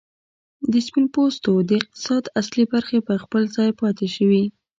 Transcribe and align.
د 0.71 0.73
سپین 0.87 1.05
پوستو 1.15 1.51
د 1.67 1.69
اقتصاد 1.81 2.23
اصلي 2.39 2.63
برخې 2.73 2.99
پر 3.07 3.17
خپل 3.23 3.41
ځای 3.55 3.69
پاتې 3.81 4.07
شوې. 4.15 4.43